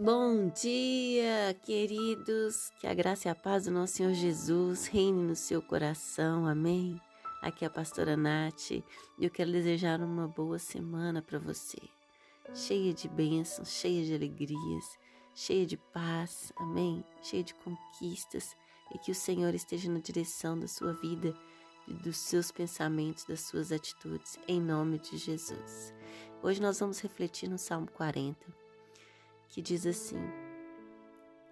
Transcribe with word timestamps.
Bom 0.00 0.48
dia, 0.50 1.58
queridos. 1.64 2.70
Que 2.78 2.86
a 2.86 2.94
graça 2.94 3.26
e 3.26 3.30
a 3.32 3.34
paz 3.34 3.64
do 3.64 3.72
nosso 3.72 3.94
Senhor 3.94 4.12
Jesus 4.12 4.86
reine 4.86 5.24
no 5.24 5.34
seu 5.34 5.60
coração. 5.60 6.46
Amém. 6.46 7.00
Aqui 7.42 7.64
é 7.64 7.66
a 7.66 7.70
pastora 7.70 8.16
Nath 8.16 8.70
e 8.70 8.84
eu 9.18 9.28
quero 9.28 9.50
desejar 9.50 10.00
uma 10.00 10.28
boa 10.28 10.56
semana 10.56 11.20
para 11.20 11.40
você. 11.40 11.78
Cheia 12.54 12.94
de 12.94 13.08
bênçãos, 13.08 13.72
cheia 13.72 14.04
de 14.04 14.14
alegrias, 14.14 14.96
cheia 15.34 15.66
de 15.66 15.76
paz. 15.76 16.52
Amém. 16.56 17.04
Cheia 17.20 17.42
de 17.42 17.54
conquistas 17.54 18.56
e 18.94 18.98
que 19.00 19.10
o 19.10 19.16
Senhor 19.16 19.52
esteja 19.52 19.90
na 19.90 19.98
direção 19.98 20.56
da 20.56 20.68
sua 20.68 20.92
vida 20.92 21.34
dos 21.88 22.18
seus 22.18 22.52
pensamentos, 22.52 23.24
das 23.24 23.40
suas 23.40 23.72
atitudes, 23.72 24.38
em 24.46 24.60
nome 24.60 25.00
de 25.00 25.16
Jesus. 25.16 25.92
Hoje 26.40 26.62
nós 26.62 26.78
vamos 26.78 27.00
refletir 27.00 27.48
no 27.48 27.58
Salmo 27.58 27.90
40, 27.90 28.46
que 29.48 29.62
diz 29.62 29.86
assim: 29.86 30.20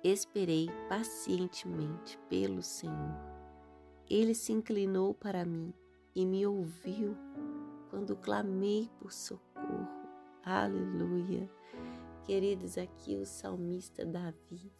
Esperei 0.04 0.68
pacientemente 0.88 2.18
pelo 2.28 2.62
Senhor. 2.62 3.16
Ele 4.08 4.34
se 4.34 4.52
inclinou 4.52 5.14
para 5.14 5.44
mim 5.44 5.74
e 6.14 6.24
me 6.24 6.46
ouviu 6.46 7.16
quando 7.90 8.16
clamei 8.16 8.88
por 9.00 9.12
socorro. 9.12 9.88
Aleluia. 10.44 11.50
Queridos, 12.24 12.78
aqui 12.78 13.16
o 13.16 13.26
salmista 13.26 14.04
Davi, 14.04 14.72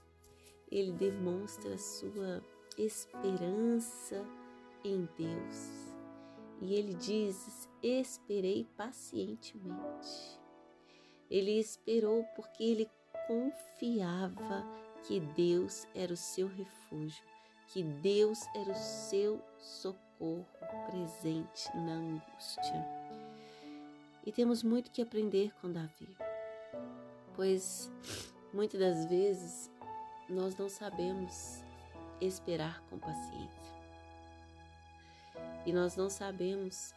ele 0.70 0.92
demonstra 0.92 1.76
sua 1.78 2.42
esperança 2.78 4.24
em 4.84 5.08
Deus. 5.16 5.94
E 6.60 6.74
ele 6.74 6.94
diz: 6.94 7.68
Esperei 7.82 8.66
pacientemente. 8.76 10.40
Ele 11.28 11.58
esperou 11.58 12.24
porque 12.36 12.62
ele 12.62 12.88
confiava 13.26 14.64
que 15.06 15.20
Deus 15.20 15.86
era 15.94 16.12
o 16.12 16.16
seu 16.16 16.48
refúgio, 16.48 17.24
que 17.68 17.82
Deus 17.82 18.40
era 18.54 18.70
o 18.70 18.76
seu 18.76 19.42
socorro 19.58 20.46
presente 20.90 21.68
na 21.76 21.94
angústia. 21.94 22.86
E 24.24 24.32
temos 24.32 24.62
muito 24.62 24.90
que 24.90 25.02
aprender 25.02 25.52
com 25.60 25.70
Davi, 25.70 26.16
pois 27.34 27.90
muitas 28.52 28.80
das 28.80 29.06
vezes 29.06 29.70
nós 30.28 30.56
não 30.56 30.68
sabemos 30.68 31.62
esperar 32.20 32.82
com 32.88 32.98
paciência. 32.98 33.76
E 35.64 35.72
nós 35.72 35.96
não 35.96 36.08
sabemos 36.08 36.92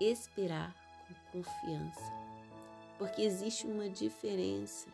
esperar 0.00 0.74
com 1.32 1.42
confiança, 1.42 2.12
porque 2.98 3.22
existe 3.22 3.66
uma 3.66 3.88
diferença 3.88 4.88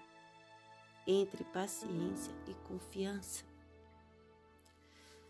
entre 1.10 1.42
paciência 1.42 2.34
e 2.46 2.52
confiança. 2.68 3.42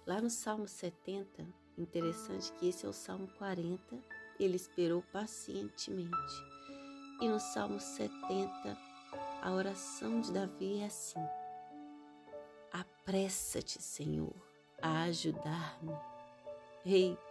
Lá 0.04 0.20
no 0.20 0.28
Salmo 0.28 0.66
70, 0.66 1.46
interessante 1.78 2.50
que 2.54 2.68
esse 2.68 2.84
é 2.84 2.88
o 2.88 2.92
Salmo 2.92 3.28
40, 3.38 3.96
ele 4.40 4.56
esperou 4.56 5.02
pacientemente. 5.12 6.10
E 7.20 7.28
no 7.28 7.38
Salmo 7.38 7.78
70, 7.78 8.76
a 9.40 9.52
oração 9.52 10.20
de 10.20 10.32
Davi 10.32 10.80
é 10.80 10.86
assim: 10.86 11.20
Apressa-te, 12.72 13.80
Senhor, 13.80 14.34
a 14.82 15.02
ajudar-me. 15.02 15.96
Eita! 16.84 17.22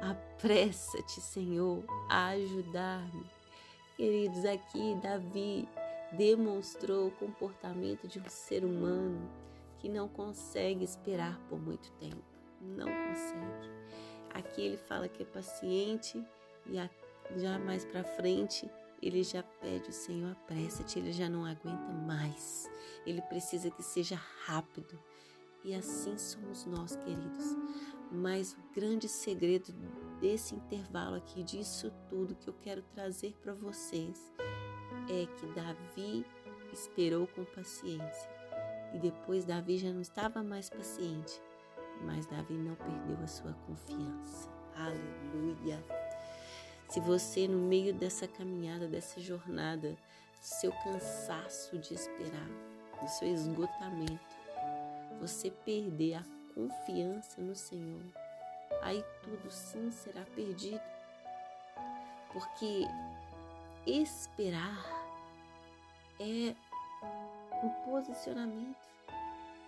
Apressa-te, 0.00 1.20
Senhor, 1.20 1.84
a 2.08 2.28
ajudar-me. 2.28 3.26
Queridos, 3.96 4.44
aqui 4.44 4.94
Davi 5.02 5.68
demonstrou 6.16 7.08
o 7.08 7.12
comportamento 7.12 8.06
de 8.06 8.18
um 8.20 8.28
ser 8.28 8.64
humano 8.64 9.30
que 9.78 9.88
não 9.88 10.08
consegue 10.08 10.84
esperar 10.84 11.38
por 11.48 11.60
muito 11.60 11.90
tempo. 11.92 12.22
Não 12.60 12.86
consegue. 12.86 13.70
Aqui 14.34 14.62
ele 14.62 14.76
fala 14.76 15.08
que 15.08 15.22
é 15.22 15.26
paciente 15.26 16.22
e 16.66 16.76
já 17.38 17.58
mais 17.58 17.84
para 17.84 18.04
frente 18.04 18.70
ele 19.02 19.24
já 19.24 19.42
pede 19.42 19.90
o 19.90 19.92
Senhor 19.92 20.30
apressa-te, 20.30 20.98
ele 21.00 21.12
já 21.12 21.28
não 21.28 21.44
aguenta 21.44 21.92
mais. 21.92 22.70
Ele 23.04 23.20
precisa 23.22 23.68
que 23.68 23.82
seja 23.82 24.14
rápido. 24.44 24.96
E 25.64 25.74
assim 25.74 26.16
somos 26.16 26.64
nós, 26.66 26.94
queridos. 26.94 27.56
Mas 28.12 28.52
o 28.52 28.74
grande 28.74 29.08
segredo 29.08 29.72
desse 30.20 30.54
intervalo 30.54 31.16
aqui, 31.16 31.42
disso 31.42 31.92
tudo 32.08 32.36
que 32.36 32.48
eu 32.48 32.54
quero 32.62 32.82
trazer 32.94 33.34
para 33.42 33.54
vocês, 33.54 34.30
é 35.08 35.26
que 35.26 35.46
Davi 35.54 36.26
esperou 36.72 37.26
com 37.26 37.44
paciência. 37.44 38.30
E 38.94 38.98
depois 38.98 39.44
Davi 39.44 39.78
já 39.78 39.90
não 39.90 40.00
estava 40.00 40.42
mais 40.42 40.68
paciente, 40.68 41.40
mas 42.02 42.26
Davi 42.26 42.54
não 42.54 42.74
perdeu 42.74 43.16
a 43.22 43.26
sua 43.26 43.52
confiança. 43.66 44.50
Aleluia! 44.76 45.82
Se 46.88 47.00
você, 47.00 47.48
no 47.48 47.58
meio 47.58 47.94
dessa 47.94 48.28
caminhada, 48.28 48.86
dessa 48.86 49.18
jornada, 49.18 49.92
do 49.92 49.96
seu 50.40 50.72
cansaço 50.72 51.78
de 51.78 51.94
esperar, 51.94 52.48
do 53.00 53.08
seu 53.08 53.28
esgotamento, 53.28 54.36
você 55.18 55.50
perder 55.50 56.16
a 56.16 56.24
confiança 56.54 57.40
no 57.40 57.54
Senhor, 57.54 58.02
aí 58.82 59.02
tudo 59.22 59.50
sim 59.50 59.90
será 59.90 60.22
perdido. 60.34 60.82
Porque 62.30 62.84
esperar 63.86 64.84
é 66.20 66.54
um 67.62 67.70
posicionamento. 67.84 68.76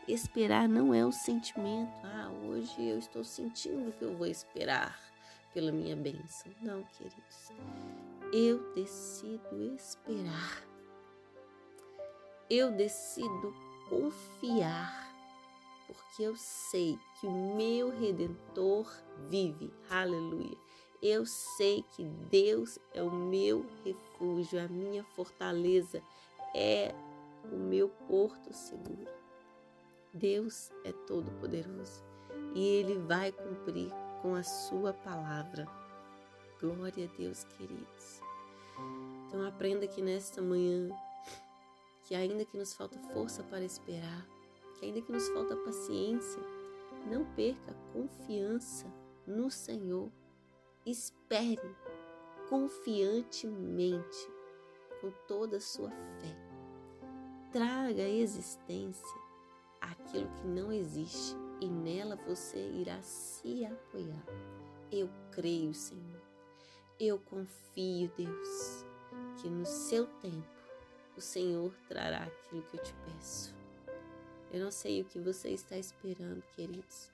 Esperar 0.06 0.68
não 0.68 0.92
é 0.92 1.04
um 1.04 1.12
sentimento. 1.12 1.92
Ah, 2.04 2.30
hoje 2.46 2.82
eu 2.82 2.98
estou 2.98 3.24
sentindo 3.24 3.92
que 3.92 4.04
eu 4.04 4.16
vou 4.16 4.26
esperar 4.26 4.98
pela 5.52 5.72
minha 5.72 5.96
bênção. 5.96 6.52
Não, 6.60 6.82
queridos. 6.84 7.50
Eu 8.32 8.74
decido 8.74 9.74
esperar. 9.74 10.62
Eu 12.50 12.70
decido 12.72 13.54
confiar 13.88 15.04
porque 15.86 16.22
eu 16.22 16.36
sei 16.36 16.98
que 17.18 17.26
o 17.26 17.56
meu 17.56 17.90
redentor 17.90 18.90
vive. 19.28 19.72
Aleluia. 19.90 20.63
Eu 21.06 21.26
sei 21.26 21.84
que 21.94 22.02
Deus 22.30 22.78
é 22.94 23.02
o 23.02 23.10
meu 23.10 23.66
refúgio, 23.84 24.58
a 24.58 24.66
minha 24.66 25.04
fortaleza, 25.04 26.02
é 26.54 26.94
o 27.52 27.56
meu 27.56 27.90
porto 28.08 28.54
seguro. 28.54 29.06
Deus 30.14 30.70
é 30.82 30.92
todo 31.06 31.30
poderoso 31.32 32.02
e 32.54 32.66
ele 32.66 32.96
vai 33.00 33.30
cumprir 33.30 33.90
com 34.22 34.34
a 34.34 34.42
sua 34.42 34.94
palavra. 34.94 35.68
Glória 36.58 37.04
a 37.04 37.16
Deus, 37.18 37.44
queridos. 37.44 38.22
Então 39.26 39.46
aprenda 39.46 39.86
que 39.86 40.00
nesta 40.00 40.40
manhã 40.40 40.88
que 42.04 42.14
ainda 42.14 42.46
que 42.46 42.56
nos 42.56 42.72
falta 42.72 42.98
força 43.12 43.42
para 43.42 43.62
esperar, 43.62 44.26
que 44.78 44.86
ainda 44.86 45.02
que 45.02 45.12
nos 45.12 45.28
falta 45.28 45.54
paciência, 45.54 46.40
não 47.06 47.26
perca 47.34 47.72
a 47.72 47.92
confiança 47.92 48.86
no 49.26 49.50
Senhor. 49.50 50.10
Espere 50.86 51.74
confiantemente, 52.48 54.28
com 55.00 55.10
toda 55.26 55.56
a 55.56 55.60
sua 55.60 55.90
fé. 55.90 56.36
Traga 57.50 58.02
à 58.02 58.08
existência 58.08 59.18
aquilo 59.80 60.28
que 60.34 60.46
não 60.46 60.70
existe 60.70 61.34
e 61.60 61.68
nela 61.68 62.16
você 62.26 62.58
irá 62.58 63.00
se 63.02 63.64
apoiar. 63.64 64.24
Eu 64.92 65.08
creio, 65.32 65.72
Senhor. 65.72 66.20
Eu 67.00 67.18
confio, 67.18 68.10
Deus, 68.16 68.84
que 69.40 69.48
no 69.48 69.64
seu 69.64 70.06
tempo 70.20 70.46
o 71.16 71.20
Senhor 71.20 71.72
trará 71.88 72.24
aquilo 72.24 72.62
que 72.62 72.76
eu 72.76 72.82
te 72.82 72.94
peço. 73.06 73.54
Eu 74.52 74.62
não 74.62 74.70
sei 74.70 75.00
o 75.00 75.04
que 75.04 75.18
você 75.18 75.48
está 75.48 75.76
esperando, 75.76 76.42
queridos. 76.54 77.10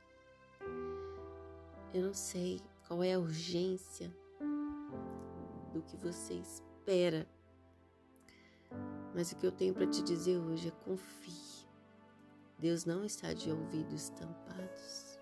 Eu 1.94 2.02
não 2.02 2.14
sei 2.14 2.61
qual 2.90 3.04
é 3.04 3.12
a 3.12 3.20
urgência 3.20 4.12
do 5.72 5.81
que 5.81 5.96
você 5.96 6.34
espera. 6.34 7.25
Mas 9.14 9.31
o 9.31 9.37
que 9.37 9.46
eu 9.46 9.52
tenho 9.52 9.72
para 9.72 9.87
te 9.87 10.02
dizer 10.02 10.38
hoje 10.38 10.66
é 10.66 10.84
confie. 10.84 11.69
Deus 12.58 12.84
não 12.84 13.04
está 13.04 13.32
de 13.32 13.48
ouvidos 13.48 14.08
tampados. 14.08 15.20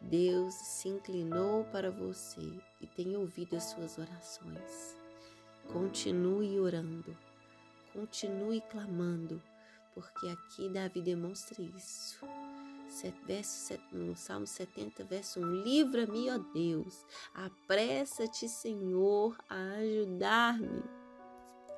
Deus 0.00 0.54
se 0.54 0.88
inclinou 0.88 1.64
para 1.64 1.90
você 1.90 2.40
e 2.80 2.86
tem 2.86 3.14
ouvido 3.14 3.56
as 3.56 3.64
suas 3.64 3.98
orações. 3.98 4.96
Continue 5.70 6.58
orando, 6.58 7.14
continue 7.92 8.62
clamando 8.70 9.38
porque 9.92 10.28
aqui 10.28 10.70
Davi 10.70 11.02
demonstra 11.02 11.60
isso. 11.60 12.24
Verso, 13.26 13.74
no 13.90 14.14
Salmo 14.14 14.46
70, 14.46 15.04
verso 15.04 15.40
1: 15.40 15.62
Livra-me, 15.62 16.30
ó 16.30 16.38
Deus, 16.38 17.04
apressa-te, 17.34 18.48
Senhor, 18.48 19.36
a 19.48 19.72
ajudar-me. 19.78 20.82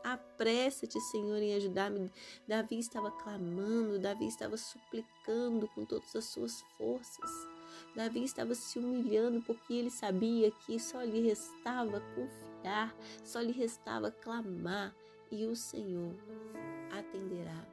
Apressa-te, 0.04 1.00
Senhor, 1.00 1.38
em 1.38 1.54
ajudar-me. 1.54 2.12
Davi 2.46 2.78
estava 2.78 3.10
clamando, 3.10 3.98
Davi 3.98 4.26
estava 4.26 4.56
suplicando 4.56 5.66
com 5.68 5.84
todas 5.84 6.14
as 6.14 6.26
suas 6.26 6.60
forças. 6.76 7.30
Davi 7.96 8.22
estava 8.22 8.54
se 8.54 8.78
humilhando 8.78 9.42
porque 9.42 9.72
ele 9.72 9.90
sabia 9.90 10.50
que 10.50 10.78
só 10.78 11.02
lhe 11.02 11.26
restava 11.26 12.00
confiar, 12.14 12.94
só 13.24 13.40
lhe 13.40 13.52
restava 13.52 14.10
clamar 14.10 14.94
e 15.32 15.46
o 15.46 15.56
Senhor 15.56 16.14
atenderá. 16.92 17.66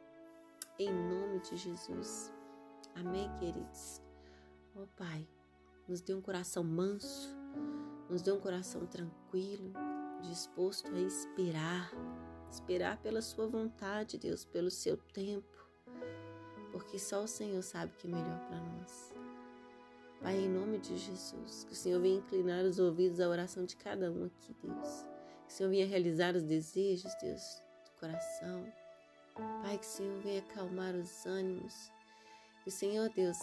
Em 0.79 0.91
nome 0.91 1.39
de 1.41 1.57
Jesus. 1.57 2.31
Amém, 2.95 3.29
queridos? 3.39 4.01
Ó 4.75 4.83
oh, 4.83 4.87
Pai, 4.95 5.27
nos 5.87 6.01
dê 6.01 6.13
um 6.13 6.21
coração 6.21 6.63
manso, 6.63 7.35
nos 8.09 8.21
dê 8.21 8.31
um 8.31 8.39
coração 8.39 8.85
tranquilo, 8.85 9.73
disposto 10.21 10.93
a 10.93 10.99
esperar, 10.99 11.91
esperar 12.51 12.97
pela 12.97 13.21
Sua 13.21 13.47
vontade, 13.47 14.17
Deus, 14.17 14.45
pelo 14.45 14.69
Seu 14.69 14.95
tempo, 14.97 15.67
porque 16.71 16.99
só 16.99 17.23
o 17.23 17.27
Senhor 17.27 17.61
sabe 17.61 17.93
que 17.97 18.07
é 18.07 18.11
melhor 18.11 18.39
para 18.47 18.59
nós. 18.59 19.13
Pai, 20.21 20.37
em 20.37 20.47
nome 20.47 20.77
de 20.77 20.97
Jesus, 20.97 21.65
que 21.65 21.73
o 21.73 21.75
Senhor 21.75 21.99
venha 21.99 22.19
inclinar 22.19 22.63
os 22.63 22.79
ouvidos 22.79 23.19
à 23.19 23.27
oração 23.27 23.65
de 23.65 23.75
cada 23.75 24.09
um 24.09 24.25
aqui, 24.25 24.55
Deus. 24.63 25.05
Que 25.47 25.53
o 25.53 25.57
Senhor 25.57 25.69
venha 25.69 25.85
realizar 25.85 26.33
os 26.33 26.43
desejos, 26.43 27.13
Deus, 27.21 27.61
do 27.83 27.99
coração. 27.99 28.65
Pai, 29.61 29.77
que 29.77 29.85
o 29.85 29.89
Senhor 29.89 30.21
venha 30.21 30.39
acalmar 30.39 30.95
os 30.95 31.25
ânimos. 31.25 31.91
Que 32.63 32.69
o 32.69 32.71
Senhor, 32.71 33.09
Deus, 33.09 33.37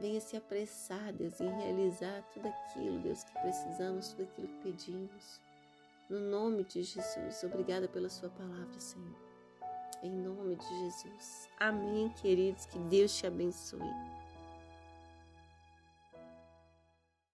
venha 0.00 0.20
se 0.20 0.36
apressar, 0.36 1.12
Deus, 1.12 1.40
em 1.40 1.48
realizar 1.48 2.22
tudo 2.34 2.48
aquilo, 2.48 2.98
Deus, 2.98 3.22
que 3.22 3.32
precisamos, 3.40 4.08
tudo 4.08 4.24
aquilo 4.24 4.48
que 4.48 4.62
pedimos. 4.62 5.40
No 6.10 6.18
nome 6.18 6.64
de 6.64 6.82
Jesus, 6.82 7.44
obrigada 7.44 7.86
pela 7.86 8.08
Sua 8.08 8.28
palavra, 8.28 8.80
Senhor. 8.80 9.16
Em 10.02 10.10
nome 10.10 10.56
de 10.56 10.66
Jesus. 10.66 11.48
Amém, 11.60 12.08
queridos. 12.20 12.66
Que 12.66 12.78
Deus 12.80 13.16
te 13.16 13.28
abençoe. 13.28 13.78